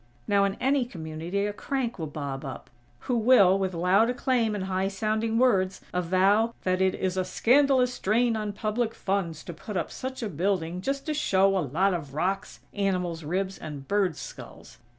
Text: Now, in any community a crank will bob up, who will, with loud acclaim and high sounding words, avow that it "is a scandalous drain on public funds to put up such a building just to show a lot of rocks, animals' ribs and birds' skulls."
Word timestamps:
Now, 0.27 0.45
in 0.45 0.55
any 0.55 0.83
community 0.85 1.45
a 1.45 1.53
crank 1.53 1.99
will 1.99 2.07
bob 2.07 2.43
up, 2.43 2.71
who 3.01 3.15
will, 3.15 3.59
with 3.59 3.75
loud 3.75 4.09
acclaim 4.09 4.55
and 4.55 4.63
high 4.63 4.87
sounding 4.87 5.37
words, 5.37 5.79
avow 5.93 6.55
that 6.63 6.81
it 6.81 6.95
"is 6.95 7.17
a 7.17 7.23
scandalous 7.23 7.99
drain 7.99 8.35
on 8.35 8.51
public 8.51 8.95
funds 8.95 9.43
to 9.43 9.53
put 9.53 9.77
up 9.77 9.91
such 9.91 10.23
a 10.23 10.29
building 10.29 10.81
just 10.81 11.05
to 11.05 11.13
show 11.13 11.55
a 11.55 11.59
lot 11.59 11.93
of 11.93 12.15
rocks, 12.15 12.61
animals' 12.73 13.23
ribs 13.23 13.59
and 13.59 13.87
birds' 13.87 14.19
skulls." 14.19 14.79